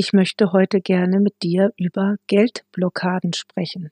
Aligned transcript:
Ich 0.00 0.12
möchte 0.12 0.52
heute 0.52 0.80
gerne 0.80 1.18
mit 1.18 1.42
dir 1.42 1.72
über 1.76 2.18
Geldblockaden 2.28 3.32
sprechen. 3.32 3.90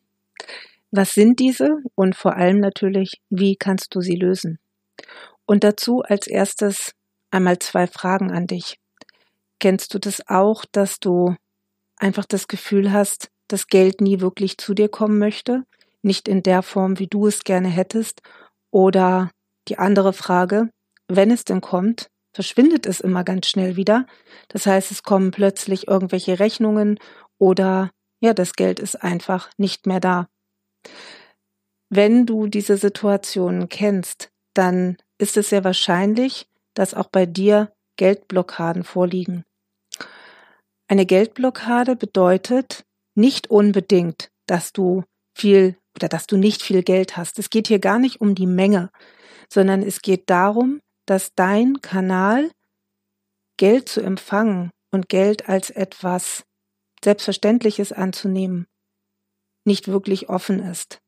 Was 0.92 1.14
sind 1.14 1.40
diese 1.40 1.78
und 1.96 2.14
vor 2.14 2.36
allem 2.36 2.60
natürlich, 2.60 3.20
wie 3.28 3.56
kannst 3.56 3.92
du 3.92 4.00
sie 4.00 4.14
lösen? 4.14 4.60
Und 5.46 5.64
dazu 5.64 6.02
als 6.02 6.28
erstes 6.28 6.92
einmal 7.32 7.58
zwei 7.58 7.88
Fragen 7.88 8.30
an 8.30 8.46
dich. 8.46 8.78
Kennst 9.58 9.94
du 9.94 9.98
das 9.98 10.22
auch, 10.28 10.64
dass 10.70 11.00
du 11.00 11.34
einfach 11.96 12.24
das 12.24 12.46
Gefühl 12.46 12.92
hast, 12.92 13.32
dass 13.48 13.66
Geld 13.66 14.00
nie 14.00 14.20
wirklich 14.20 14.58
zu 14.58 14.74
dir 14.74 14.88
kommen 14.88 15.18
möchte, 15.18 15.64
nicht 16.02 16.28
in 16.28 16.44
der 16.44 16.62
Form, 16.62 17.00
wie 17.00 17.08
du 17.08 17.26
es 17.26 17.42
gerne 17.42 17.66
hättest? 17.66 18.22
Oder 18.70 19.32
die 19.66 19.78
andere 19.78 20.12
Frage, 20.12 20.70
wenn 21.08 21.32
es 21.32 21.44
denn 21.44 21.60
kommt, 21.60 22.10
verschwindet 22.36 22.84
es 22.84 23.00
immer 23.00 23.24
ganz 23.24 23.46
schnell 23.46 23.76
wieder. 23.76 24.06
Das 24.48 24.66
heißt, 24.66 24.90
es 24.90 25.02
kommen 25.02 25.30
plötzlich 25.30 25.88
irgendwelche 25.88 26.38
Rechnungen 26.38 26.98
oder 27.38 27.90
ja, 28.20 28.34
das 28.34 28.52
Geld 28.52 28.78
ist 28.78 29.02
einfach 29.02 29.50
nicht 29.56 29.86
mehr 29.86 30.00
da. 30.00 30.28
Wenn 31.88 32.26
du 32.26 32.46
diese 32.46 32.76
Situationen 32.76 33.70
kennst, 33.70 34.30
dann 34.52 34.98
ist 35.16 35.38
es 35.38 35.48
sehr 35.48 35.64
wahrscheinlich, 35.64 36.46
dass 36.74 36.92
auch 36.92 37.08
bei 37.08 37.24
dir 37.24 37.72
Geldblockaden 37.96 38.84
vorliegen. 38.84 39.44
Eine 40.88 41.06
Geldblockade 41.06 41.96
bedeutet 41.96 42.84
nicht 43.14 43.48
unbedingt, 43.48 44.30
dass 44.46 44.74
du 44.74 45.04
viel 45.34 45.78
oder 45.96 46.10
dass 46.10 46.26
du 46.26 46.36
nicht 46.36 46.62
viel 46.62 46.82
Geld 46.82 47.16
hast. 47.16 47.38
Es 47.38 47.48
geht 47.48 47.68
hier 47.68 47.78
gar 47.78 47.98
nicht 47.98 48.20
um 48.20 48.34
die 48.34 48.46
Menge, 48.46 48.90
sondern 49.50 49.82
es 49.82 50.02
geht 50.02 50.28
darum, 50.28 50.82
dass 51.06 51.34
dein 51.34 51.80
Kanal, 51.80 52.50
Geld 53.56 53.88
zu 53.88 54.02
empfangen 54.02 54.70
und 54.90 55.08
Geld 55.08 55.48
als 55.48 55.70
etwas 55.70 56.44
Selbstverständliches 57.02 57.92
anzunehmen, 57.92 58.66
nicht 59.64 59.88
wirklich 59.88 60.28
offen 60.28 60.60
ist. 60.60 61.00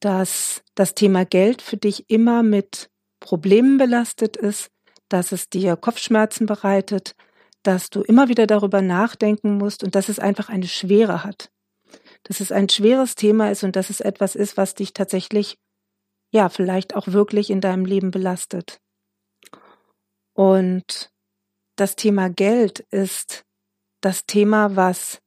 Dass 0.00 0.62
das 0.74 0.94
Thema 0.94 1.24
Geld 1.24 1.60
für 1.60 1.76
dich 1.76 2.08
immer 2.08 2.42
mit 2.42 2.88
Problemen 3.20 3.78
belastet 3.78 4.36
ist, 4.36 4.70
dass 5.08 5.32
es 5.32 5.48
dir 5.48 5.76
Kopfschmerzen 5.76 6.46
bereitet, 6.46 7.14
dass 7.62 7.90
du 7.90 8.02
immer 8.02 8.28
wieder 8.28 8.46
darüber 8.46 8.82
nachdenken 8.82 9.58
musst 9.58 9.82
und 9.82 9.94
dass 9.94 10.08
es 10.08 10.18
einfach 10.18 10.48
eine 10.48 10.68
Schwere 10.68 11.24
hat. 11.24 11.50
Dass 12.24 12.40
es 12.40 12.52
ein 12.52 12.68
schweres 12.68 13.14
Thema 13.14 13.50
ist 13.50 13.64
und 13.64 13.74
dass 13.74 13.90
es 13.90 14.00
etwas 14.00 14.36
ist, 14.36 14.56
was 14.56 14.74
dich 14.74 14.92
tatsächlich, 14.92 15.58
ja, 16.30 16.48
vielleicht 16.48 16.94
auch 16.94 17.08
wirklich 17.08 17.50
in 17.50 17.60
deinem 17.60 17.84
Leben 17.84 18.10
belastet. 18.10 18.80
Und 20.38 21.10
das 21.74 21.96
Thema 21.96 22.30
Geld 22.30 22.78
ist 22.90 23.44
das 24.00 24.24
Thema, 24.24 24.76
was 24.76 25.20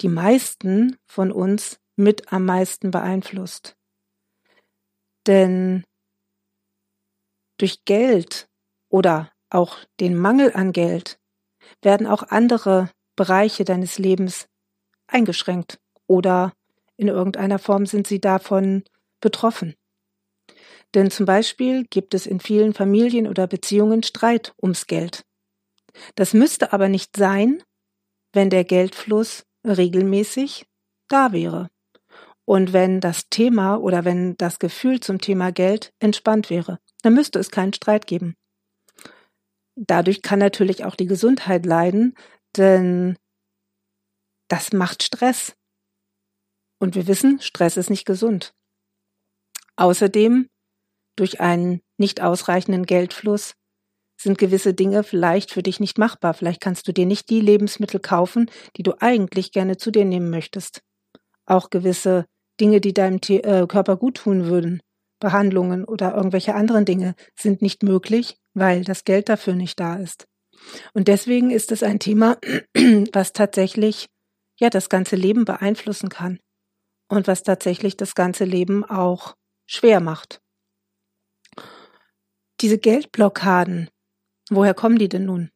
die 0.00 0.08
meisten 0.08 0.98
von 1.08 1.32
uns 1.32 1.80
mit 1.96 2.32
am 2.32 2.44
meisten 2.44 2.92
beeinflusst. 2.92 3.74
Denn 5.26 5.82
durch 7.58 7.84
Geld 7.84 8.46
oder 8.88 9.32
auch 9.50 9.78
den 9.98 10.16
Mangel 10.16 10.52
an 10.54 10.70
Geld 10.70 11.18
werden 11.82 12.06
auch 12.06 12.22
andere 12.22 12.88
Bereiche 13.16 13.64
deines 13.64 13.98
Lebens 13.98 14.46
eingeschränkt 15.08 15.80
oder 16.06 16.52
in 16.96 17.08
irgendeiner 17.08 17.58
Form 17.58 17.86
sind 17.86 18.06
sie 18.06 18.20
davon 18.20 18.84
betroffen. 19.20 19.74
Denn 20.94 21.10
zum 21.10 21.26
Beispiel 21.26 21.84
gibt 21.84 22.14
es 22.14 22.26
in 22.26 22.40
vielen 22.40 22.74
Familien 22.74 23.26
oder 23.26 23.46
Beziehungen 23.46 24.02
Streit 24.02 24.54
ums 24.60 24.86
Geld. 24.86 25.24
Das 26.14 26.34
müsste 26.34 26.72
aber 26.72 26.88
nicht 26.88 27.16
sein, 27.16 27.62
wenn 28.32 28.50
der 28.50 28.64
Geldfluss 28.64 29.44
regelmäßig 29.66 30.66
da 31.08 31.32
wäre. 31.32 31.68
Und 32.44 32.72
wenn 32.72 33.00
das 33.00 33.28
Thema 33.28 33.76
oder 33.76 34.04
wenn 34.04 34.36
das 34.36 34.58
Gefühl 34.58 35.00
zum 35.00 35.20
Thema 35.20 35.52
Geld 35.52 35.92
entspannt 36.00 36.50
wäre, 36.50 36.80
dann 37.02 37.14
müsste 37.14 37.38
es 37.38 37.50
keinen 37.50 37.72
Streit 37.72 38.06
geben. 38.06 38.36
Dadurch 39.76 40.22
kann 40.22 40.38
natürlich 40.38 40.84
auch 40.84 40.96
die 40.96 41.06
Gesundheit 41.06 41.64
leiden, 41.64 42.14
denn 42.56 43.16
das 44.48 44.72
macht 44.72 45.02
Stress. 45.02 45.56
Und 46.78 46.94
wir 46.94 47.06
wissen, 47.06 47.40
Stress 47.40 47.76
ist 47.76 47.90
nicht 47.90 48.04
gesund. 48.04 48.54
Außerdem 49.76 50.50
durch 51.16 51.40
einen 51.40 51.80
nicht 51.98 52.20
ausreichenden 52.20 52.86
Geldfluss 52.86 53.54
sind 54.20 54.38
gewisse 54.38 54.72
Dinge 54.72 55.02
vielleicht 55.02 55.50
für 55.50 55.62
dich 55.62 55.80
nicht 55.80 55.98
machbar. 55.98 56.34
Vielleicht 56.34 56.60
kannst 56.60 56.86
du 56.86 56.92
dir 56.92 57.06
nicht 57.06 57.28
die 57.28 57.40
Lebensmittel 57.40 58.00
kaufen, 58.00 58.50
die 58.76 58.82
du 58.82 58.94
eigentlich 59.00 59.52
gerne 59.52 59.76
zu 59.76 59.90
dir 59.90 60.04
nehmen 60.04 60.30
möchtest. 60.30 60.82
Auch 61.44 61.70
gewisse 61.70 62.26
Dinge, 62.60 62.80
die 62.80 62.94
deinem 62.94 63.18
äh, 63.28 63.66
Körper 63.66 63.96
gut 63.96 64.18
tun 64.18 64.46
würden, 64.46 64.80
Behandlungen 65.18 65.84
oder 65.84 66.14
irgendwelche 66.14 66.54
anderen 66.54 66.84
Dinge 66.84 67.14
sind 67.38 67.62
nicht 67.62 67.82
möglich, 67.82 68.36
weil 68.54 68.84
das 68.84 69.04
Geld 69.04 69.28
dafür 69.28 69.54
nicht 69.54 69.80
da 69.80 69.96
ist. 69.96 70.26
Und 70.94 71.08
deswegen 71.08 71.50
ist 71.50 71.72
es 71.72 71.82
ein 71.82 71.98
Thema, 71.98 72.38
was 73.12 73.32
tatsächlich 73.32 74.06
ja 74.60 74.70
das 74.70 74.88
ganze 74.88 75.16
Leben 75.16 75.44
beeinflussen 75.44 76.08
kann 76.08 76.38
und 77.08 77.26
was 77.26 77.42
tatsächlich 77.42 77.96
das 77.96 78.14
ganze 78.14 78.44
Leben 78.44 78.84
auch 78.84 79.34
schwer 79.66 80.00
macht. 80.00 80.41
Diese 82.62 82.78
Geldblockaden, 82.78 83.90
woher 84.48 84.72
kommen 84.72 84.96
die 84.96 85.08
denn 85.08 85.24
nun? 85.24 85.50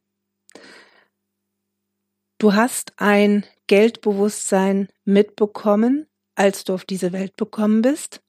Du 2.39 2.55
hast 2.55 2.95
ein 2.97 3.47
Geldbewusstsein 3.69 4.89
mitbekommen, 5.05 6.09
als 6.35 6.65
du 6.65 6.75
auf 6.75 6.85
diese 6.85 7.13
Welt 7.13 7.37
bekommen 7.37 7.81
bist. 7.81 8.23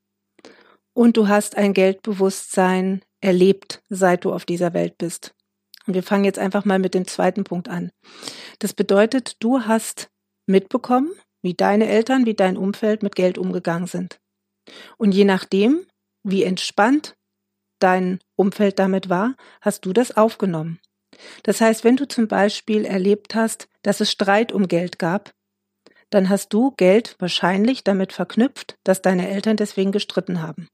Und 0.94 1.18
du 1.18 1.28
hast 1.28 1.58
ein 1.58 1.74
Geldbewusstsein 1.74 3.04
erlebt, 3.20 3.82
seit 3.90 4.26
du 4.26 4.32
auf 4.32 4.46
dieser 4.46 4.74
Welt 4.76 5.00
bist. 5.00 5.34
Und 5.88 5.96
wir 5.96 6.04
fangen 6.04 6.26
jetzt 6.26 6.40
einfach 6.40 6.64
mal 6.64 6.78
mit 6.78 6.94
dem 6.94 7.08
zweiten 7.08 7.44
Punkt 7.44 7.70
an. 7.70 7.92
Das 8.60 8.76
bedeutet, 8.76 9.38
du 9.40 9.62
hast 9.62 10.12
mitbekommen, 10.46 11.12
wie 11.42 11.56
deine 11.56 11.88
Eltern, 11.88 12.28
wie 12.28 12.36
dein 12.36 12.58
Umfeld 12.58 13.02
mit 13.02 13.16
Geld 13.16 13.40
umgegangen 13.40 13.88
sind. 13.88 14.20
Und 14.98 15.14
je 15.14 15.26
nachdem, 15.26 15.88
wie 16.24 16.44
entspannt 16.44 17.17
dein 17.80 18.20
Umfeld 18.36 18.80
damit 18.80 19.10
war, 19.10 19.36
hast 19.62 19.86
du 19.86 19.94
das 19.94 20.16
aufgenommen. 20.16 20.80
Das 21.44 21.62
heißt, 21.62 21.84
wenn 21.84 21.96
du 21.96 22.08
zum 22.08 22.28
Beispiel 22.28 22.86
erlebt 22.86 23.36
hast, 23.36 23.68
dass 23.82 24.02
es 24.02 24.12
Streit 24.12 24.52
um 24.52 24.68
Geld 24.68 25.00
gab, 25.00 25.34
dann 26.10 26.30
hast 26.30 26.54
du 26.54 26.72
Geld 26.78 27.16
wahrscheinlich 27.20 27.84
damit 27.84 28.14
verknüpft, 28.14 28.78
dass 28.84 29.02
deine 29.02 29.30
Eltern 29.30 29.58
deswegen 29.58 29.92
gestritten 29.92 30.42
haben. 30.42 30.68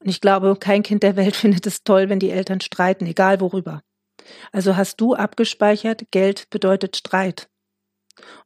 Und 0.00 0.08
ich 0.08 0.20
glaube, 0.20 0.56
kein 0.58 0.82
Kind 0.82 1.02
der 1.02 1.16
Welt 1.16 1.36
findet 1.36 1.66
es 1.66 1.84
toll, 1.84 2.08
wenn 2.08 2.18
die 2.18 2.30
Eltern 2.30 2.60
streiten, 2.60 3.06
egal 3.06 3.40
worüber. 3.40 3.82
Also 4.52 4.76
hast 4.76 5.00
du 5.00 5.14
abgespeichert, 5.14 6.10
Geld 6.10 6.48
bedeutet 6.50 6.96
Streit. 6.96 7.48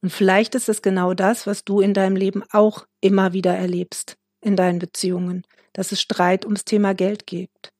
Und 0.00 0.10
vielleicht 0.10 0.54
ist 0.54 0.68
es 0.68 0.80
genau 0.80 1.12
das, 1.12 1.46
was 1.46 1.64
du 1.64 1.80
in 1.80 1.92
deinem 1.92 2.16
Leben 2.16 2.44
auch 2.52 2.86
immer 3.00 3.32
wieder 3.32 3.54
erlebst, 3.54 4.16
in 4.40 4.56
deinen 4.56 4.78
Beziehungen, 4.78 5.42
dass 5.76 5.92
es 5.92 6.00
Streit 6.00 6.46
ums 6.46 6.64
Thema 6.64 6.94
Geld 6.94 7.26
gibt. 7.26 7.70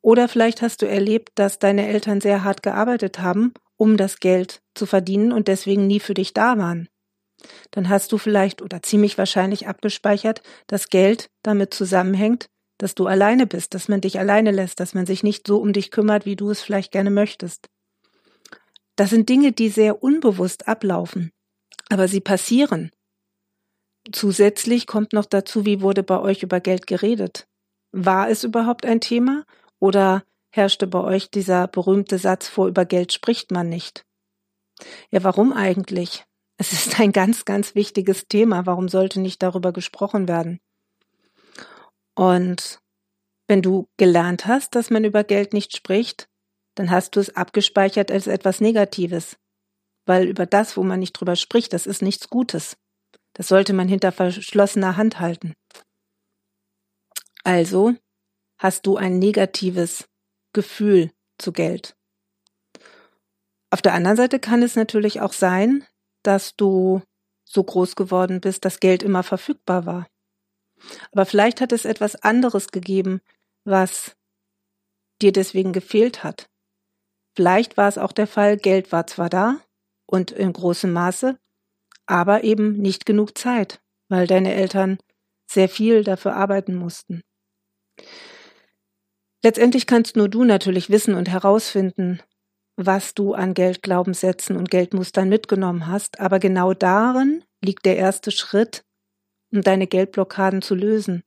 Oder 0.00 0.28
vielleicht 0.28 0.62
hast 0.62 0.80
du 0.80 0.86
erlebt, 0.86 1.30
dass 1.34 1.58
deine 1.58 1.88
Eltern 1.88 2.20
sehr 2.20 2.44
hart 2.44 2.62
gearbeitet 2.62 3.18
haben, 3.18 3.52
um 3.76 3.96
das 3.96 4.20
Geld 4.20 4.62
zu 4.74 4.86
verdienen 4.86 5.32
und 5.32 5.48
deswegen 5.48 5.88
nie 5.88 5.98
für 5.98 6.14
dich 6.14 6.34
da 6.34 6.56
waren. 6.56 6.88
Dann 7.72 7.88
hast 7.88 8.12
du 8.12 8.18
vielleicht 8.18 8.62
oder 8.62 8.82
ziemlich 8.82 9.18
wahrscheinlich 9.18 9.66
abgespeichert, 9.66 10.42
dass 10.68 10.88
Geld 10.88 11.30
damit 11.42 11.74
zusammenhängt, 11.74 12.46
dass 12.78 12.94
du 12.94 13.06
alleine 13.06 13.46
bist, 13.46 13.74
dass 13.74 13.88
man 13.88 14.00
dich 14.00 14.18
alleine 14.18 14.52
lässt, 14.52 14.78
dass 14.78 14.94
man 14.94 15.06
sich 15.06 15.24
nicht 15.24 15.48
so 15.48 15.58
um 15.58 15.72
dich 15.72 15.90
kümmert, 15.90 16.26
wie 16.26 16.36
du 16.36 16.50
es 16.50 16.62
vielleicht 16.62 16.92
gerne 16.92 17.10
möchtest. 17.10 17.66
Das 18.94 19.10
sind 19.10 19.28
Dinge, 19.28 19.50
die 19.50 19.68
sehr 19.68 20.02
unbewusst 20.02 20.68
ablaufen, 20.68 21.32
aber 21.88 22.06
sie 22.06 22.20
passieren. 22.20 22.90
Zusätzlich 24.12 24.86
kommt 24.86 25.12
noch 25.12 25.26
dazu, 25.26 25.64
wie 25.64 25.80
wurde 25.80 26.02
bei 26.02 26.20
euch 26.20 26.42
über 26.42 26.60
Geld 26.60 26.86
geredet? 26.86 27.46
War 27.92 28.28
es 28.28 28.44
überhaupt 28.44 28.84
ein 28.84 29.00
Thema 29.00 29.44
oder 29.78 30.24
herrschte 30.50 30.86
bei 30.86 31.00
euch 31.00 31.30
dieser 31.30 31.68
berühmte 31.68 32.18
Satz 32.18 32.48
vor, 32.48 32.68
über 32.68 32.84
Geld 32.84 33.12
spricht 33.12 33.50
man 33.50 33.68
nicht? 33.68 34.04
Ja, 35.10 35.22
warum 35.22 35.52
eigentlich? 35.52 36.24
Es 36.56 36.72
ist 36.86 37.00
ein 37.00 37.12
ganz, 37.12 37.44
ganz 37.44 37.74
wichtiges 37.74 38.28
Thema. 38.28 38.66
Warum 38.66 38.88
sollte 38.88 39.20
nicht 39.20 39.42
darüber 39.42 39.72
gesprochen 39.72 40.28
werden? 40.28 40.60
Und 42.14 42.80
wenn 43.48 43.62
du 43.62 43.88
gelernt 43.96 44.46
hast, 44.46 44.74
dass 44.74 44.90
man 44.90 45.04
über 45.04 45.24
Geld 45.24 45.52
nicht 45.52 45.76
spricht, 45.76 46.28
dann 46.74 46.90
hast 46.90 47.16
du 47.16 47.20
es 47.20 47.34
abgespeichert 47.34 48.10
als 48.10 48.26
etwas 48.26 48.60
Negatives. 48.60 49.36
Weil 50.06 50.26
über 50.26 50.46
das, 50.46 50.76
wo 50.76 50.82
man 50.82 51.00
nicht 51.00 51.12
drüber 51.14 51.36
spricht, 51.36 51.72
das 51.72 51.86
ist 51.86 52.02
nichts 52.02 52.28
Gutes. 52.28 52.76
Das 53.34 53.48
sollte 53.48 53.72
man 53.72 53.88
hinter 53.88 54.12
verschlossener 54.12 54.96
Hand 54.96 55.20
halten. 55.20 55.54
Also 57.44 57.94
hast 58.58 58.86
du 58.86 58.96
ein 58.96 59.18
negatives 59.18 60.08
Gefühl 60.52 61.10
zu 61.38 61.52
Geld. 61.52 61.96
Auf 63.70 63.82
der 63.82 63.94
anderen 63.94 64.16
Seite 64.16 64.40
kann 64.40 64.62
es 64.62 64.76
natürlich 64.76 65.20
auch 65.20 65.32
sein, 65.32 65.86
dass 66.22 66.56
du 66.56 67.02
so 67.44 67.64
groß 67.64 67.96
geworden 67.96 68.40
bist, 68.40 68.64
dass 68.64 68.80
Geld 68.80 69.02
immer 69.02 69.22
verfügbar 69.22 69.86
war. 69.86 70.06
Aber 71.12 71.24
vielleicht 71.26 71.60
hat 71.60 71.72
es 71.72 71.84
etwas 71.84 72.16
anderes 72.16 72.68
gegeben, 72.68 73.20
was 73.64 74.16
dir 75.22 75.32
deswegen 75.32 75.72
gefehlt 75.72 76.24
hat. 76.24 76.48
Vielleicht 77.36 77.76
war 77.76 77.88
es 77.88 77.98
auch 77.98 78.12
der 78.12 78.26
Fall, 78.26 78.56
Geld 78.56 78.92
war 78.92 79.06
zwar 79.06 79.28
da 79.28 79.60
und 80.06 80.30
in 80.30 80.52
großem 80.52 80.92
Maße, 80.92 81.38
aber 82.10 82.44
eben 82.44 82.72
nicht 82.72 83.06
genug 83.06 83.38
Zeit, 83.38 83.80
weil 84.08 84.26
deine 84.26 84.54
Eltern 84.54 84.98
sehr 85.50 85.68
viel 85.68 86.04
dafür 86.04 86.34
arbeiten 86.34 86.74
mussten. 86.74 87.22
Letztendlich 89.42 89.86
kannst 89.86 90.16
nur 90.16 90.28
du 90.28 90.44
natürlich 90.44 90.90
wissen 90.90 91.14
und 91.14 91.28
herausfinden, 91.28 92.20
was 92.76 93.14
du 93.14 93.34
an 93.34 93.54
Geldglaubenssätzen 93.54 94.56
und 94.56 94.70
Geldmustern 94.70 95.28
mitgenommen 95.28 95.86
hast, 95.86 96.20
aber 96.20 96.38
genau 96.38 96.74
darin 96.74 97.44
liegt 97.62 97.86
der 97.86 97.96
erste 97.96 98.30
Schritt, 98.30 98.84
um 99.52 99.62
deine 99.62 99.86
Geldblockaden 99.86 100.62
zu 100.62 100.74
lösen 100.74 101.22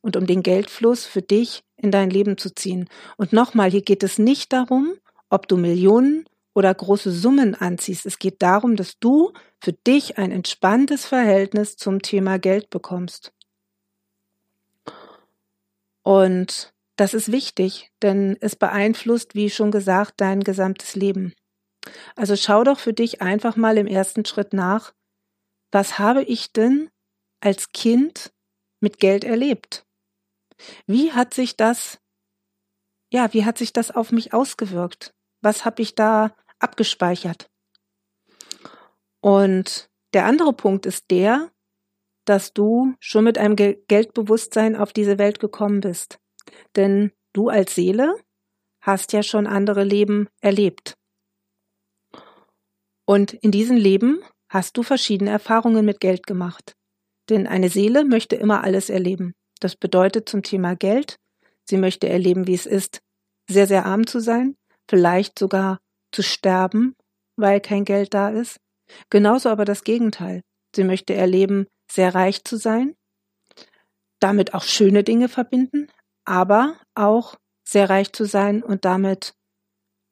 und 0.00 0.16
um 0.16 0.26
den 0.26 0.42
Geldfluss 0.42 1.06
für 1.06 1.22
dich 1.22 1.62
in 1.76 1.90
dein 1.90 2.10
Leben 2.10 2.38
zu 2.38 2.54
ziehen. 2.54 2.88
Und 3.16 3.32
nochmal, 3.32 3.70
hier 3.70 3.82
geht 3.82 4.02
es 4.02 4.18
nicht 4.18 4.52
darum, 4.52 4.94
ob 5.28 5.48
du 5.48 5.56
Millionen 5.56 6.24
oder 6.54 6.74
große 6.74 7.10
Summen 7.10 7.54
anziehst. 7.54 8.06
Es 8.06 8.18
geht 8.18 8.42
darum, 8.42 8.76
dass 8.76 8.98
du 8.98 9.32
für 9.60 9.72
dich 9.72 10.18
ein 10.18 10.30
entspanntes 10.30 11.06
Verhältnis 11.06 11.76
zum 11.76 12.02
Thema 12.02 12.38
Geld 12.38 12.70
bekommst. 12.70 13.32
Und 16.02 16.72
das 16.96 17.14
ist 17.14 17.32
wichtig, 17.32 17.90
denn 18.02 18.36
es 18.40 18.56
beeinflusst, 18.56 19.34
wie 19.34 19.50
schon 19.50 19.70
gesagt, 19.70 20.14
dein 20.18 20.40
gesamtes 20.40 20.94
Leben. 20.94 21.32
Also 22.16 22.36
schau 22.36 22.64
doch 22.64 22.78
für 22.78 22.92
dich 22.92 23.22
einfach 23.22 23.56
mal 23.56 23.78
im 23.78 23.86
ersten 23.86 24.24
Schritt 24.24 24.52
nach, 24.52 24.92
was 25.70 25.98
habe 25.98 26.22
ich 26.22 26.52
denn 26.52 26.90
als 27.40 27.72
Kind 27.72 28.32
mit 28.80 28.98
Geld 29.00 29.24
erlebt? 29.24 29.86
Wie 30.86 31.12
hat 31.12 31.34
sich 31.34 31.56
das, 31.56 31.98
ja, 33.12 33.32
wie 33.32 33.44
hat 33.44 33.58
sich 33.58 33.72
das 33.72 33.90
auf 33.90 34.12
mich 34.12 34.32
ausgewirkt? 34.32 35.14
Was 35.40 35.64
habe 35.64 35.82
ich 35.82 35.94
da 35.94 36.36
abgespeichert? 36.62 37.50
Und 39.20 39.90
der 40.14 40.26
andere 40.26 40.52
Punkt 40.52 40.86
ist 40.86 41.10
der, 41.10 41.50
dass 42.24 42.52
du 42.52 42.94
schon 43.00 43.24
mit 43.24 43.38
einem 43.38 43.56
Geldbewusstsein 43.56 44.76
auf 44.76 44.92
diese 44.92 45.18
Welt 45.18 45.40
gekommen 45.40 45.80
bist. 45.80 46.18
Denn 46.76 47.12
du 47.32 47.48
als 47.48 47.74
Seele 47.74 48.14
hast 48.80 49.12
ja 49.12 49.22
schon 49.22 49.46
andere 49.46 49.84
Leben 49.84 50.28
erlebt. 50.40 50.96
Und 53.04 53.32
in 53.32 53.50
diesen 53.50 53.76
Leben 53.76 54.22
hast 54.48 54.76
du 54.76 54.82
verschiedene 54.82 55.30
Erfahrungen 55.30 55.84
mit 55.84 56.00
Geld 56.00 56.26
gemacht. 56.26 56.76
Denn 57.28 57.46
eine 57.46 57.68
Seele 57.68 58.04
möchte 58.04 58.36
immer 58.36 58.64
alles 58.64 58.90
erleben. 58.90 59.34
Das 59.60 59.76
bedeutet 59.76 60.28
zum 60.28 60.42
Thema 60.42 60.74
Geld, 60.74 61.16
sie 61.64 61.76
möchte 61.76 62.08
erleben, 62.08 62.46
wie 62.46 62.54
es 62.54 62.66
ist, 62.66 63.00
sehr, 63.48 63.66
sehr 63.66 63.86
arm 63.86 64.06
zu 64.06 64.20
sein, 64.20 64.56
vielleicht 64.88 65.38
sogar 65.38 65.78
zu 66.12 66.22
sterben, 66.22 66.94
weil 67.36 67.60
kein 67.60 67.84
Geld 67.84 68.14
da 68.14 68.28
ist. 68.28 68.60
Genauso 69.10 69.48
aber 69.48 69.64
das 69.64 69.84
Gegenteil. 69.84 70.42
Sie 70.74 70.84
möchte 70.84 71.14
erleben, 71.14 71.66
sehr 71.90 72.14
reich 72.14 72.44
zu 72.44 72.56
sein, 72.56 72.94
damit 74.20 74.54
auch 74.54 74.62
schöne 74.62 75.04
Dinge 75.04 75.28
verbinden, 75.28 75.88
aber 76.24 76.78
auch 76.94 77.36
sehr 77.66 77.90
reich 77.90 78.12
zu 78.12 78.24
sein 78.24 78.62
und 78.62 78.84
damit 78.84 79.34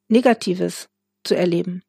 Negatives 0.08 0.88
zu 1.25 1.37
erleben. 1.37 1.82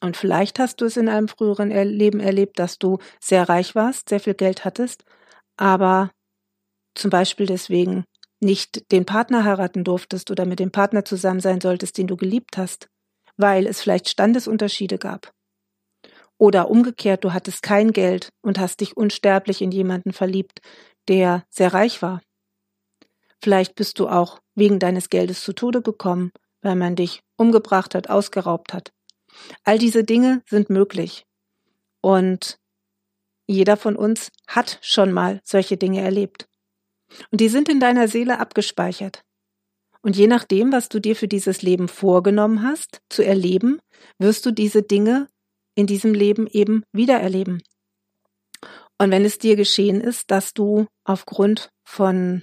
Und 0.00 0.16
vielleicht 0.16 0.58
hast 0.58 0.80
du 0.80 0.84
es 0.84 0.96
in 0.96 1.08
einem 1.08 1.28
früheren 1.28 1.70
Leben 1.70 2.20
erlebt, 2.20 2.58
dass 2.58 2.78
du 2.78 2.98
sehr 3.20 3.48
reich 3.48 3.74
warst, 3.74 4.08
sehr 4.08 4.20
viel 4.20 4.34
Geld 4.34 4.64
hattest, 4.64 5.04
aber 5.56 6.12
zum 6.94 7.10
Beispiel 7.10 7.46
deswegen 7.46 8.04
nicht 8.40 8.92
den 8.92 9.04
Partner 9.04 9.44
heiraten 9.44 9.82
durftest 9.82 10.30
oder 10.30 10.44
mit 10.44 10.60
dem 10.60 10.70
Partner 10.70 11.04
zusammen 11.04 11.40
sein 11.40 11.60
solltest, 11.60 11.98
den 11.98 12.06
du 12.06 12.16
geliebt 12.16 12.56
hast, 12.56 12.88
weil 13.38 13.66
es 13.66 13.80
vielleicht 13.80 14.08
Standesunterschiede 14.10 14.98
gab. 14.98 15.32
Oder 16.36 16.70
umgekehrt, 16.70 17.24
du 17.24 17.32
hattest 17.32 17.62
kein 17.62 17.92
Geld 17.92 18.28
und 18.42 18.58
hast 18.58 18.80
dich 18.80 18.96
unsterblich 18.96 19.62
in 19.62 19.72
jemanden 19.72 20.12
verliebt, 20.12 20.60
der 21.08 21.44
sehr 21.48 21.72
reich 21.72 22.02
war. 22.02 22.20
Vielleicht 23.42 23.74
bist 23.74 23.98
du 23.98 24.08
auch 24.08 24.40
wegen 24.54 24.78
deines 24.78 25.08
Geldes 25.10 25.42
zu 25.42 25.52
Tode 25.52 25.80
gekommen, 25.80 26.32
weil 26.60 26.76
man 26.76 26.96
dich 26.96 27.22
umgebracht 27.36 27.94
hat, 27.94 28.10
ausgeraubt 28.10 28.72
hat. 28.72 28.92
All 29.64 29.78
diese 29.78 30.04
Dinge 30.04 30.42
sind 30.46 30.70
möglich. 30.70 31.24
Und 32.00 32.58
jeder 33.46 33.76
von 33.76 33.96
uns 33.96 34.30
hat 34.46 34.78
schon 34.82 35.12
mal 35.12 35.40
solche 35.44 35.76
Dinge 35.76 36.02
erlebt. 36.02 36.48
Und 37.30 37.40
die 37.40 37.48
sind 37.48 37.68
in 37.68 37.80
deiner 37.80 38.08
Seele 38.08 38.38
abgespeichert. 38.38 39.24
Und 40.08 40.16
je 40.16 40.26
nachdem, 40.26 40.72
was 40.72 40.88
du 40.88 41.00
dir 41.00 41.14
für 41.14 41.28
dieses 41.28 41.60
Leben 41.60 41.86
vorgenommen 41.86 42.62
hast, 42.62 43.02
zu 43.10 43.22
erleben, 43.22 43.78
wirst 44.18 44.46
du 44.46 44.52
diese 44.52 44.82
Dinge 44.82 45.28
in 45.74 45.86
diesem 45.86 46.14
Leben 46.14 46.46
eben 46.46 46.82
wiedererleben. 46.92 47.62
Und 48.96 49.10
wenn 49.10 49.26
es 49.26 49.36
dir 49.36 49.54
geschehen 49.54 50.00
ist, 50.00 50.30
dass 50.30 50.54
du 50.54 50.86
aufgrund 51.04 51.68
von 51.84 52.42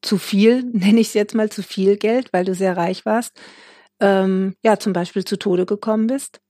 zu 0.00 0.16
viel, 0.16 0.62
nenne 0.72 0.98
ich 0.98 1.08
es 1.08 1.12
jetzt 1.12 1.34
mal 1.34 1.50
zu 1.50 1.62
viel 1.62 1.98
Geld, 1.98 2.32
weil 2.32 2.46
du 2.46 2.54
sehr 2.54 2.74
reich 2.74 3.04
warst, 3.04 3.38
ähm, 4.00 4.54
ja 4.64 4.78
zum 4.78 4.94
Beispiel 4.94 5.26
zu 5.26 5.38
Tode 5.38 5.66
gekommen 5.66 6.06
bist, 6.06 6.40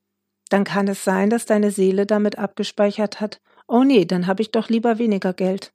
dann 0.50 0.62
kann 0.62 0.86
es 0.86 1.02
sein, 1.02 1.30
dass 1.30 1.46
deine 1.46 1.72
Seele 1.72 2.06
damit 2.06 2.38
abgespeichert 2.38 3.20
hat, 3.20 3.40
oh 3.66 3.82
nee, 3.82 4.04
dann 4.04 4.28
habe 4.28 4.40
ich 4.40 4.52
doch 4.52 4.68
lieber 4.68 4.98
weniger 4.98 5.32
Geld, 5.32 5.72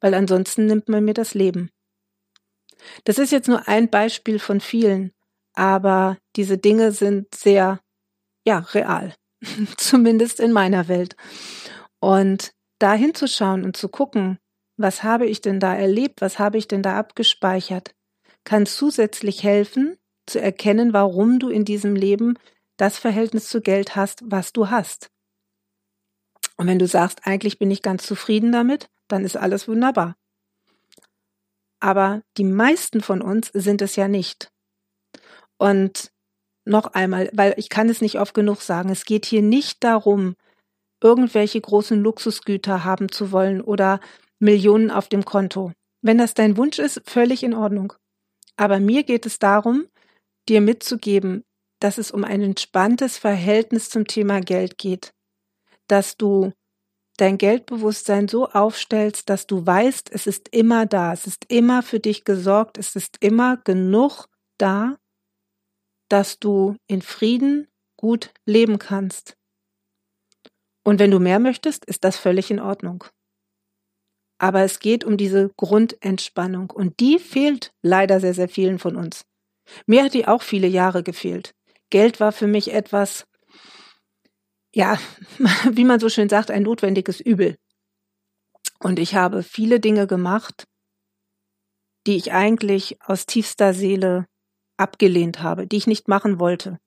weil 0.00 0.14
ansonsten 0.14 0.66
nimmt 0.66 0.88
man 0.88 1.04
mir 1.04 1.14
das 1.14 1.34
Leben. 1.34 1.70
Das 3.04 3.18
ist 3.18 3.32
jetzt 3.32 3.48
nur 3.48 3.68
ein 3.68 3.90
Beispiel 3.90 4.38
von 4.38 4.60
vielen, 4.60 5.12
aber 5.54 6.18
diese 6.36 6.58
Dinge 6.58 6.92
sind 6.92 7.34
sehr, 7.34 7.80
ja, 8.46 8.58
real, 8.58 9.14
zumindest 9.76 10.40
in 10.40 10.52
meiner 10.52 10.88
Welt. 10.88 11.16
Und 12.00 12.52
da 12.78 12.94
hinzuschauen 12.94 13.64
und 13.64 13.76
zu 13.76 13.88
gucken, 13.88 14.38
was 14.76 15.02
habe 15.02 15.26
ich 15.26 15.40
denn 15.40 15.60
da 15.60 15.74
erlebt, 15.74 16.20
was 16.20 16.38
habe 16.38 16.58
ich 16.58 16.66
denn 16.66 16.82
da 16.82 16.98
abgespeichert, 16.98 17.94
kann 18.44 18.66
zusätzlich 18.66 19.42
helfen, 19.42 19.96
zu 20.26 20.40
erkennen, 20.40 20.92
warum 20.92 21.38
du 21.38 21.48
in 21.48 21.64
diesem 21.64 21.94
Leben 21.94 22.38
das 22.76 22.98
Verhältnis 22.98 23.48
zu 23.48 23.60
Geld 23.60 23.96
hast, 23.96 24.22
was 24.24 24.52
du 24.52 24.70
hast. 24.70 25.10
Und 26.56 26.66
wenn 26.66 26.78
du 26.78 26.86
sagst, 26.86 27.26
eigentlich 27.26 27.58
bin 27.58 27.70
ich 27.70 27.82
ganz 27.82 28.06
zufrieden 28.06 28.52
damit, 28.52 28.88
dann 29.08 29.24
ist 29.24 29.36
alles 29.36 29.68
wunderbar. 29.68 30.16
Aber 31.82 32.22
die 32.36 32.44
meisten 32.44 33.00
von 33.00 33.20
uns 33.20 33.50
sind 33.52 33.82
es 33.82 33.96
ja 33.96 34.06
nicht. 34.06 34.52
Und 35.58 36.12
noch 36.64 36.86
einmal, 36.94 37.28
weil 37.32 37.54
ich 37.56 37.70
kann 37.70 37.88
es 37.88 38.00
nicht 38.00 38.20
oft 38.20 38.34
genug 38.34 38.62
sagen, 38.62 38.88
es 38.88 39.04
geht 39.04 39.26
hier 39.26 39.42
nicht 39.42 39.82
darum, 39.82 40.36
irgendwelche 41.02 41.60
großen 41.60 42.00
Luxusgüter 42.00 42.84
haben 42.84 43.10
zu 43.10 43.32
wollen 43.32 43.60
oder 43.60 43.98
Millionen 44.38 44.92
auf 44.92 45.08
dem 45.08 45.24
Konto. 45.24 45.72
Wenn 46.02 46.18
das 46.18 46.34
dein 46.34 46.56
Wunsch 46.56 46.78
ist, 46.78 47.02
völlig 47.04 47.42
in 47.42 47.52
Ordnung. 47.52 47.94
Aber 48.56 48.78
mir 48.78 49.02
geht 49.02 49.26
es 49.26 49.40
darum, 49.40 49.88
dir 50.48 50.60
mitzugeben, 50.60 51.42
dass 51.80 51.98
es 51.98 52.12
um 52.12 52.22
ein 52.22 52.42
entspanntes 52.42 53.18
Verhältnis 53.18 53.90
zum 53.90 54.06
Thema 54.06 54.38
Geld 54.38 54.78
geht, 54.78 55.12
dass 55.88 56.16
du 56.16 56.52
dein 57.16 57.38
Geldbewusstsein 57.38 58.28
so 58.28 58.48
aufstellst, 58.48 59.28
dass 59.28 59.46
du 59.46 59.64
weißt, 59.64 60.10
es 60.12 60.26
ist 60.26 60.48
immer 60.48 60.86
da, 60.86 61.12
es 61.12 61.26
ist 61.26 61.44
immer 61.48 61.82
für 61.82 62.00
dich 62.00 62.24
gesorgt, 62.24 62.78
es 62.78 62.96
ist 62.96 63.18
immer 63.20 63.58
genug 63.58 64.28
da, 64.58 64.96
dass 66.08 66.38
du 66.38 66.76
in 66.86 67.02
Frieden 67.02 67.68
gut 67.96 68.32
leben 68.46 68.78
kannst. 68.78 69.36
Und 70.84 70.98
wenn 70.98 71.10
du 71.10 71.20
mehr 71.20 71.38
möchtest, 71.38 71.84
ist 71.84 72.04
das 72.04 72.16
völlig 72.16 72.50
in 72.50 72.60
Ordnung. 72.60 73.04
Aber 74.38 74.62
es 74.62 74.80
geht 74.80 75.04
um 75.04 75.16
diese 75.16 75.50
Grundentspannung 75.56 76.70
und 76.70 76.98
die 76.98 77.18
fehlt 77.18 77.72
leider 77.82 78.18
sehr, 78.18 78.34
sehr 78.34 78.48
vielen 78.48 78.78
von 78.80 78.96
uns. 78.96 79.24
Mir 79.86 80.04
hat 80.04 80.14
die 80.14 80.26
auch 80.26 80.42
viele 80.42 80.66
Jahre 80.66 81.04
gefehlt. 81.04 81.54
Geld 81.90 82.18
war 82.18 82.32
für 82.32 82.48
mich 82.48 82.72
etwas, 82.72 83.26
ja, 84.74 84.98
wie 85.70 85.84
man 85.84 86.00
so 86.00 86.08
schön 86.08 86.28
sagt, 86.28 86.50
ein 86.50 86.62
notwendiges 86.62 87.20
Übel. 87.20 87.56
Und 88.78 88.98
ich 88.98 89.14
habe 89.14 89.42
viele 89.42 89.80
Dinge 89.80 90.06
gemacht, 90.06 90.66
die 92.06 92.16
ich 92.16 92.32
eigentlich 92.32 93.00
aus 93.02 93.26
tiefster 93.26 93.74
Seele 93.74 94.26
abgelehnt 94.76 95.42
habe, 95.42 95.66
die 95.66 95.76
ich 95.76 95.86
nicht 95.86 96.08
machen 96.08 96.40
wollte, 96.40 96.78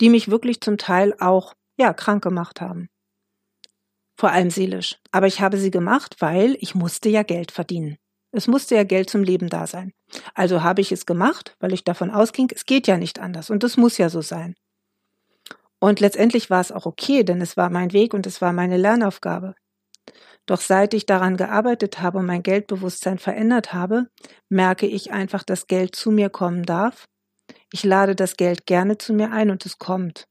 die 0.00 0.10
mich 0.10 0.30
wirklich 0.30 0.60
zum 0.60 0.78
Teil 0.78 1.14
auch, 1.18 1.54
ja, 1.76 1.92
krank 1.92 2.22
gemacht 2.22 2.60
haben. 2.60 2.88
Vor 4.16 4.30
allem 4.30 4.50
seelisch. 4.50 4.98
Aber 5.10 5.26
ich 5.26 5.40
habe 5.40 5.56
sie 5.56 5.70
gemacht, 5.70 6.16
weil 6.20 6.56
ich 6.60 6.74
musste 6.74 7.08
ja 7.08 7.22
Geld 7.22 7.50
verdienen. 7.50 7.96
Es 8.32 8.46
musste 8.46 8.76
ja 8.76 8.84
Geld 8.84 9.10
zum 9.10 9.24
Leben 9.24 9.48
da 9.48 9.66
sein. 9.66 9.92
Also 10.34 10.62
habe 10.62 10.82
ich 10.82 10.92
es 10.92 11.06
gemacht, 11.06 11.56
weil 11.58 11.72
ich 11.72 11.84
davon 11.84 12.10
ausging, 12.10 12.52
es 12.54 12.64
geht 12.64 12.86
ja 12.86 12.96
nicht 12.96 13.18
anders 13.18 13.50
und 13.50 13.64
es 13.64 13.76
muss 13.76 13.98
ja 13.98 14.08
so 14.08 14.20
sein. 14.20 14.54
Und 15.80 16.00
letztendlich 16.00 16.50
war 16.50 16.60
es 16.60 16.72
auch 16.72 16.86
okay, 16.86 17.24
denn 17.24 17.40
es 17.40 17.56
war 17.56 17.70
mein 17.70 17.92
Weg 17.92 18.14
und 18.14 18.26
es 18.26 18.40
war 18.40 18.52
meine 18.52 18.76
Lernaufgabe. 18.76 19.54
Doch 20.46 20.60
seit 20.60 20.94
ich 20.94 21.06
daran 21.06 21.36
gearbeitet 21.36 22.00
habe 22.00 22.18
und 22.18 22.26
mein 22.26 22.42
Geldbewusstsein 22.42 23.18
verändert 23.18 23.72
habe, 23.72 24.08
merke 24.48 24.86
ich 24.86 25.12
einfach, 25.12 25.42
dass 25.42 25.66
Geld 25.66 25.94
zu 25.94 26.10
mir 26.10 26.28
kommen 26.28 26.64
darf. 26.64 27.06
Ich 27.72 27.84
lade 27.84 28.14
das 28.14 28.36
Geld 28.36 28.66
gerne 28.66 28.98
zu 28.98 29.12
mir 29.12 29.32
ein 29.32 29.50
und 29.50 29.64
es 29.64 29.78
kommt. 29.78 30.24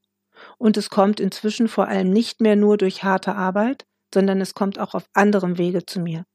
Und 0.58 0.78
es 0.78 0.90
kommt 0.90 1.20
inzwischen 1.20 1.68
vor 1.68 1.88
allem 1.88 2.10
nicht 2.12 2.42
mehr 2.42 2.56
nur 2.56 2.78
durch 2.78 3.04
harte 3.04 3.36
Arbeit, 3.36 3.86
sondern 4.14 4.42
es 4.42 4.54
kommt 4.54 4.80
auch 4.80 4.94
auf 4.94 5.06
anderem 5.14 5.58
Wege 5.58 5.86
zu 5.86 6.00
mir. 6.00 6.26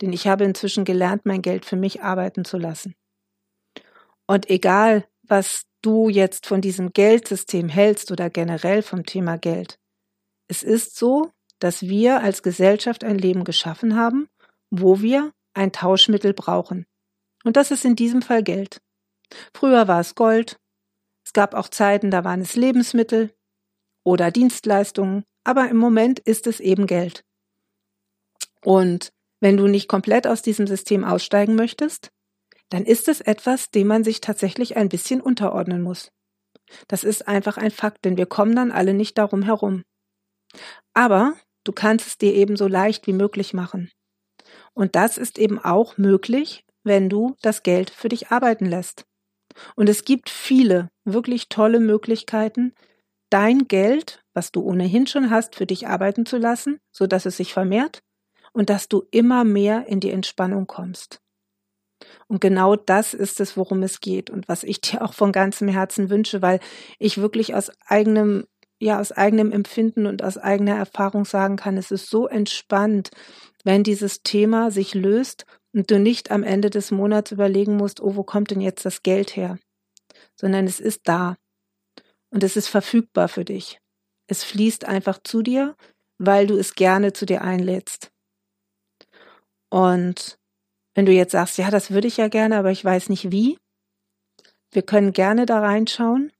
Denn 0.00 0.12
ich 0.12 0.26
habe 0.26 0.44
inzwischen 0.44 0.84
gelernt, 0.84 1.26
mein 1.26 1.42
Geld 1.42 1.64
für 1.64 1.76
mich 1.76 2.02
arbeiten 2.02 2.44
zu 2.44 2.56
lassen. 2.58 2.94
Und 4.26 4.48
egal, 4.48 5.06
was 5.30 5.62
du 5.82 6.08
jetzt 6.08 6.46
von 6.46 6.60
diesem 6.60 6.92
Geldsystem 6.92 7.68
hältst 7.68 8.10
oder 8.10 8.28
generell 8.28 8.82
vom 8.82 9.06
Thema 9.06 9.38
Geld, 9.38 9.78
es 10.48 10.62
ist 10.62 10.96
so, 10.96 11.30
dass 11.60 11.82
wir 11.82 12.20
als 12.20 12.42
Gesellschaft 12.42 13.04
ein 13.04 13.16
Leben 13.16 13.44
geschaffen 13.44 13.96
haben, 13.96 14.28
wo 14.70 15.00
wir 15.00 15.32
ein 15.54 15.72
Tauschmittel 15.72 16.34
brauchen. 16.34 16.86
Und 17.44 17.56
das 17.56 17.70
ist 17.70 17.84
in 17.84 17.96
diesem 17.96 18.22
Fall 18.22 18.42
Geld. 18.42 18.80
Früher 19.54 19.86
war 19.86 20.00
es 20.00 20.14
Gold, 20.14 20.58
es 21.24 21.32
gab 21.32 21.54
auch 21.54 21.68
Zeiten, 21.68 22.10
da 22.10 22.24
waren 22.24 22.40
es 22.40 22.56
Lebensmittel 22.56 23.32
oder 24.04 24.30
Dienstleistungen, 24.30 25.24
aber 25.44 25.68
im 25.68 25.76
Moment 25.76 26.18
ist 26.18 26.46
es 26.46 26.58
eben 26.58 26.86
Geld. 26.86 27.24
Und 28.64 29.12
wenn 29.40 29.56
du 29.56 29.68
nicht 29.68 29.88
komplett 29.88 30.26
aus 30.26 30.42
diesem 30.42 30.66
System 30.66 31.04
aussteigen 31.04 31.54
möchtest, 31.54 32.10
dann 32.70 32.84
ist 32.84 33.08
es 33.08 33.20
etwas, 33.20 33.70
dem 33.70 33.86
man 33.88 34.04
sich 34.04 34.20
tatsächlich 34.20 34.76
ein 34.76 34.88
bisschen 34.88 35.20
unterordnen 35.20 35.82
muss. 35.82 36.10
Das 36.88 37.04
ist 37.04 37.28
einfach 37.28 37.56
ein 37.56 37.70
Fakt, 37.70 38.04
denn 38.04 38.16
wir 38.16 38.26
kommen 38.26 38.54
dann 38.54 38.70
alle 38.72 38.94
nicht 38.94 39.18
darum 39.18 39.42
herum. 39.42 39.82
Aber 40.94 41.34
du 41.64 41.72
kannst 41.72 42.06
es 42.06 42.18
dir 42.18 42.32
eben 42.34 42.56
so 42.56 42.68
leicht 42.68 43.06
wie 43.06 43.12
möglich 43.12 43.52
machen. 43.52 43.90
Und 44.72 44.96
das 44.96 45.18
ist 45.18 45.38
eben 45.38 45.58
auch 45.58 45.98
möglich, 45.98 46.64
wenn 46.84 47.08
du 47.08 47.36
das 47.42 47.62
Geld 47.62 47.90
für 47.90 48.08
dich 48.08 48.28
arbeiten 48.28 48.66
lässt. 48.66 49.04
Und 49.74 49.88
es 49.88 50.04
gibt 50.04 50.30
viele 50.30 50.88
wirklich 51.04 51.48
tolle 51.48 51.80
Möglichkeiten, 51.80 52.72
dein 53.30 53.68
Geld, 53.68 54.22
was 54.32 54.52
du 54.52 54.62
ohnehin 54.62 55.06
schon 55.06 55.30
hast, 55.30 55.56
für 55.56 55.66
dich 55.66 55.88
arbeiten 55.88 56.24
zu 56.24 56.38
lassen, 56.38 56.78
so 56.92 57.06
dass 57.06 57.26
es 57.26 57.36
sich 57.36 57.52
vermehrt 57.52 58.00
und 58.52 58.70
dass 58.70 58.88
du 58.88 59.04
immer 59.10 59.44
mehr 59.44 59.86
in 59.86 60.00
die 60.00 60.10
Entspannung 60.10 60.66
kommst. 60.66 61.20
Und 62.30 62.40
genau 62.40 62.76
das 62.76 63.12
ist 63.12 63.40
es, 63.40 63.56
worum 63.56 63.82
es 63.82 64.00
geht 64.00 64.30
und 64.30 64.46
was 64.46 64.62
ich 64.62 64.80
dir 64.80 65.02
auch 65.02 65.14
von 65.14 65.32
ganzem 65.32 65.66
Herzen 65.66 66.10
wünsche, 66.10 66.40
weil 66.40 66.60
ich 67.00 67.18
wirklich 67.18 67.56
aus 67.56 67.72
eigenem, 67.84 68.46
ja, 68.78 69.00
aus 69.00 69.10
eigenem 69.10 69.50
Empfinden 69.50 70.06
und 70.06 70.22
aus 70.22 70.38
eigener 70.38 70.76
Erfahrung 70.76 71.24
sagen 71.24 71.56
kann, 71.56 71.76
es 71.76 71.90
ist 71.90 72.08
so 72.08 72.28
entspannt, 72.28 73.10
wenn 73.64 73.82
dieses 73.82 74.22
Thema 74.22 74.70
sich 74.70 74.94
löst 74.94 75.44
und 75.72 75.90
du 75.90 75.98
nicht 75.98 76.30
am 76.30 76.44
Ende 76.44 76.70
des 76.70 76.92
Monats 76.92 77.32
überlegen 77.32 77.76
musst, 77.76 78.00
oh, 78.00 78.14
wo 78.14 78.22
kommt 78.22 78.52
denn 78.52 78.60
jetzt 78.60 78.84
das 78.84 79.02
Geld 79.02 79.34
her? 79.34 79.58
Sondern 80.36 80.66
es 80.66 80.78
ist 80.78 81.08
da 81.08 81.36
und 82.30 82.44
es 82.44 82.56
ist 82.56 82.68
verfügbar 82.68 83.26
für 83.26 83.44
dich. 83.44 83.80
Es 84.28 84.44
fließt 84.44 84.84
einfach 84.84 85.18
zu 85.24 85.42
dir, 85.42 85.74
weil 86.18 86.46
du 86.46 86.56
es 86.56 86.76
gerne 86.76 87.12
zu 87.12 87.26
dir 87.26 87.42
einlädst. 87.42 88.12
Und 89.68 90.39
wenn 91.00 91.06
du 91.06 91.12
jetzt 91.12 91.32
sagst, 91.32 91.56
ja, 91.56 91.70
das 91.70 91.92
würde 91.92 92.08
ich 92.08 92.18
ja 92.18 92.28
gerne, 92.28 92.58
aber 92.58 92.70
ich 92.70 92.84
weiß 92.84 93.08
nicht 93.08 93.32
wie, 93.32 93.56
wir 94.70 94.82
können 94.82 95.14
gerne 95.14 95.46
da 95.46 95.60
reinschauen. 95.60 96.30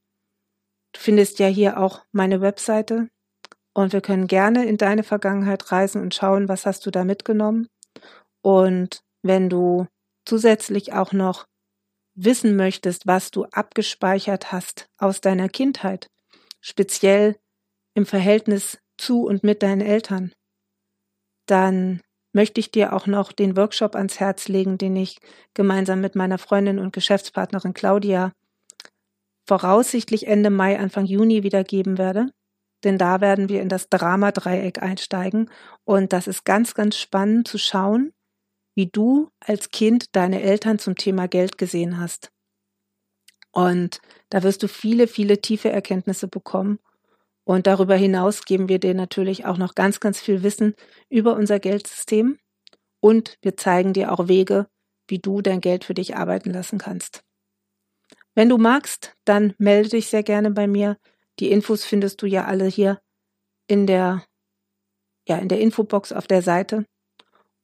Du 0.93 1.01
findest 1.01 1.39
ja 1.39 1.47
hier 1.47 1.81
auch 1.81 2.05
meine 2.13 2.43
Webseite 2.43 3.09
und 3.73 3.95
wir 3.95 4.03
können 4.03 4.27
gerne 4.27 4.67
in 4.67 4.77
deine 4.77 5.03
Vergangenheit 5.03 5.73
reisen 5.73 6.03
und 6.03 6.15
schauen, 6.15 6.51
was 6.51 6.67
hast 6.67 6.85
du 6.85 6.91
da 6.91 7.05
mitgenommen. 7.05 7.69
Und 8.43 9.01
wenn 9.23 9.49
du 9.49 9.87
zusätzlich 10.27 10.93
auch 10.93 11.13
noch 11.13 11.47
wissen 12.15 12.55
möchtest, 12.55 13.07
was 13.07 13.31
du 13.31 13.47
abgespeichert 13.47 14.53
hast 14.53 14.91
aus 14.99 15.23
deiner 15.23 15.49
Kindheit, 15.49 16.11
speziell 16.61 17.39
im 17.95 18.05
Verhältnis 18.05 18.77
zu 18.99 19.25
und 19.25 19.43
mit 19.43 19.63
deinen 19.63 19.81
Eltern, 19.81 20.35
dann 21.47 22.03
möchte 22.33 22.61
ich 22.61 22.71
dir 22.71 22.93
auch 22.93 23.07
noch 23.07 23.33
den 23.33 23.57
Workshop 23.57 23.95
ans 23.95 24.21
Herz 24.21 24.49
legen, 24.49 24.79
den 24.79 24.97
ich 24.97 25.19
gemeinsam 25.55 26.01
mit 26.01 26.15
meiner 26.15 26.39
Freundin 26.39 26.79
und 26.79 26.93
Geschäftspartnerin 26.93 27.75
Claudia 27.75 28.33
voraussichtlich 29.47 30.29
Ende 30.29 30.51
Mai, 30.51 30.79
Anfang 30.79 31.07
Juni 31.07 31.43
wieder 31.43 31.65
geben 31.65 31.99
werde. 31.99 32.29
Denn 32.85 32.99
da 32.99 33.21
werden 33.21 33.49
wir 33.49 33.61
in 33.61 33.69
das 33.69 33.89
Drama-Dreieck 33.89 34.81
einsteigen. 34.81 35.51
Und 35.85 36.13
das 36.13 36.29
ist 36.29 36.45
ganz, 36.45 36.75
ganz 36.75 36.97
spannend 36.97 37.49
zu 37.49 37.59
schauen, 37.59 38.13
wie 38.75 38.87
du 38.87 39.29
als 39.41 39.71
Kind 39.71 40.15
deine 40.15 40.41
Eltern 40.41 40.79
zum 40.79 40.95
Thema 40.95 41.27
Geld 41.27 41.59
gesehen 41.59 41.99
hast. 41.99 42.31
Und 43.53 44.01
da 44.31 44.43
wirst 44.43 44.63
du 44.63 44.69
viele, 44.69 45.09
viele 45.09 45.41
tiefe 45.41 45.71
Erkenntnisse 45.71 46.29
bekommen. 46.29 46.79
Und 47.51 47.67
darüber 47.67 47.97
hinaus 47.97 48.45
geben 48.45 48.69
wir 48.69 48.79
dir 48.79 48.95
natürlich 48.95 49.45
auch 49.45 49.57
noch 49.57 49.75
ganz, 49.75 49.99
ganz 49.99 50.21
viel 50.21 50.45
Wissen 50.45 50.77
über 51.09 51.35
unser 51.35 51.59
Geldsystem. 51.59 52.39
Und 53.01 53.39
wir 53.43 53.57
zeigen 53.57 53.93
dir 53.93 54.13
auch 54.13 54.29
Wege, 54.29 54.69
wie 55.09 55.19
du 55.19 55.43
dein 55.43 55.61
Geld 55.61 55.83
für 55.83 55.95
dich 55.95 56.15
arbeiten 56.15 56.53
lassen 56.53 56.79
kannst. 56.79 57.25
Wenn 58.37 58.49
du 58.49 58.57
magst, 58.57 59.17
dann 59.25 59.55
melde 59.59 59.89
dich 59.89 60.07
sehr 60.07 60.23
gerne 60.23 60.53
bei 60.53 60.69
mir. 60.69 60.97
Die 61.41 61.51
Infos 61.51 61.85
findest 61.85 62.23
du 62.23 62.27
ja 62.27 62.45
alle 62.45 62.67
hier 62.67 63.01
in 63.67 63.89
der, 63.89 64.25
ja, 65.27 65.37
in 65.39 65.49
der 65.49 65.59
Infobox 65.59 66.13
auf 66.13 66.29
der 66.29 66.43
Seite. 66.43 66.87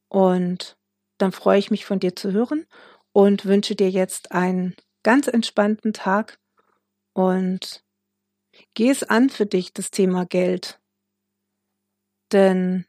Und 0.08 0.76
dann 1.18 1.30
freue 1.30 1.60
ich 1.60 1.70
mich 1.70 1.86
von 1.86 2.00
dir 2.00 2.16
zu 2.16 2.32
hören 2.32 2.66
und 3.12 3.44
wünsche 3.44 3.76
dir 3.76 3.90
jetzt 3.90 4.32
einen 4.32 4.74
ganz 5.04 5.28
entspannten 5.28 5.92
Tag 5.92 6.40
und 7.12 7.85
Geh 8.74 8.90
es 8.90 9.02
an 9.02 9.30
für 9.30 9.46
dich, 9.46 9.72
das 9.72 9.90
Thema 9.90 10.26
Geld. 10.26 10.80
Denn 12.32 12.84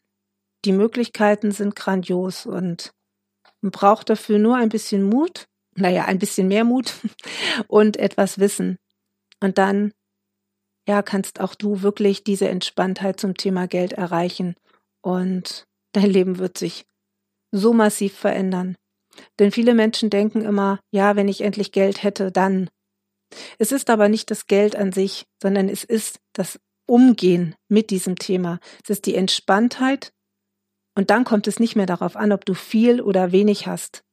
die 0.66 0.72
Möglichkeiten 0.72 1.52
sind 1.52 1.76
grandios 1.76 2.46
und 2.46 2.92
man 3.62 3.72
braucht 3.72 4.10
dafür 4.10 4.40
nur 4.40 4.56
ein 4.56 4.70
bisschen 4.70 5.04
Mut, 5.04 5.48
naja, 5.76 6.06
ein 6.06 6.20
bisschen 6.20 6.48
mehr 6.48 6.64
Mut 6.64 6.94
und 7.68 7.98
etwas 7.98 8.40
Wissen. 8.40 8.78
Und 9.40 9.58
dann, 9.58 9.94
ja, 10.88 11.02
kannst 11.02 11.40
auch 11.40 11.56
du 11.56 11.82
wirklich 11.82 12.24
diese 12.24 12.50
Entspanntheit 12.50 13.20
zum 13.20 13.36
Thema 13.36 13.68
Geld 13.68 13.94
erreichen 13.94 14.56
und 15.02 15.66
dein 15.94 16.10
Leben 16.10 16.40
wird 16.40 16.58
sich 16.58 16.86
so 17.52 17.74
massiv 17.74 18.14
verändern. 18.14 18.76
Denn 19.40 19.52
viele 19.52 19.74
Menschen 19.74 20.10
denken 20.10 20.42
immer, 20.42 20.80
ja, 20.92 21.16
wenn 21.16 21.28
ich 21.28 21.42
endlich 21.42 21.72
Geld 21.72 22.04
hätte, 22.04 22.32
dann. 22.32 22.70
Es 23.58 23.72
ist 23.72 23.90
aber 23.90 24.10
nicht 24.10 24.32
das 24.32 24.48
Geld 24.48 24.76
an 24.76 24.92
sich, 24.92 25.26
sondern 25.42 25.70
es 25.70 25.84
ist 25.84 26.20
das 26.34 26.60
Umgehen 26.86 27.56
mit 27.68 27.90
diesem 27.90 28.16
Thema. 28.16 28.60
Es 28.84 28.90
ist 28.90 29.06
die 29.06 29.16
Entspanntheit 29.16 30.14
und 30.96 31.10
dann 31.10 31.26
kommt 31.26 31.48
es 31.48 31.60
nicht 31.60 31.76
mehr 31.76 31.86
darauf 31.86 32.16
an, 32.16 32.32
ob 32.32 32.46
du 32.46 32.54
viel 32.54 33.02
oder 33.02 33.32
wenig 33.32 33.68
hast, 33.68 34.04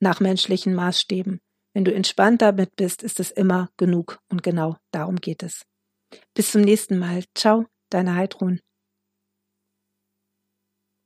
nach 0.00 0.20
menschlichen 0.20 0.74
Maßstäben. 0.74 1.40
Wenn 1.74 1.84
du 1.84 1.92
entspannt 1.92 2.42
damit 2.42 2.76
bist, 2.76 3.02
ist 3.02 3.20
es 3.20 3.30
immer 3.30 3.70
genug 3.76 4.18
und 4.30 4.42
genau 4.42 4.76
darum 4.92 5.16
geht 5.16 5.42
es. 5.42 5.64
Bis 6.34 6.52
zum 6.52 6.62
nächsten 6.62 6.98
Mal. 6.98 7.24
Ciao, 7.34 7.66
deine 7.90 8.14
Heidrun. 8.14 8.60